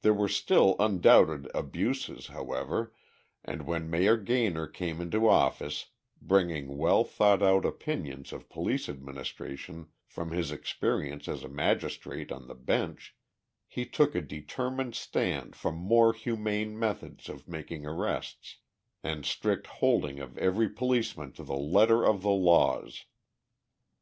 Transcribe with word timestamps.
There 0.00 0.14
were 0.14 0.30
still 0.30 0.76
undoubted 0.80 1.46
abuses, 1.54 2.28
however, 2.28 2.94
and 3.44 3.66
when 3.66 3.90
Mayor 3.90 4.16
Gaynor 4.16 4.66
came 4.66 4.98
into 4.98 5.28
office, 5.28 5.90
bringing 6.22 6.78
well 6.78 7.04
thought 7.04 7.42
out 7.42 7.66
opinions 7.66 8.32
of 8.32 8.48
police 8.48 8.88
administration 8.88 9.88
from 10.06 10.30
his 10.30 10.50
experience 10.50 11.28
as 11.28 11.44
a 11.44 11.50
magistrate 11.50 12.32
on 12.32 12.48
the 12.48 12.54
bench, 12.54 13.14
he 13.66 13.84
took 13.84 14.14
a 14.14 14.22
determined 14.22 14.94
stand 14.94 15.54
for 15.54 15.70
more 15.70 16.14
humane 16.14 16.78
methods 16.78 17.28
of 17.28 17.46
making 17.46 17.84
arrests, 17.84 18.56
and 19.04 19.26
strict 19.26 19.66
holding 19.66 20.18
of 20.18 20.38
every 20.38 20.70
policeman 20.70 21.30
to 21.32 21.42
the 21.44 21.52
letter 21.54 22.06
of 22.06 22.22
the 22.22 22.30
laws. 22.30 23.04